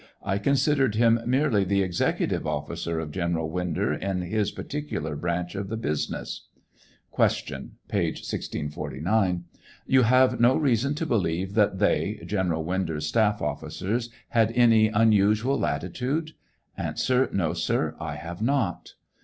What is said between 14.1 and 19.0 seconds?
had any unusual latitude? A. No, sir; I have not.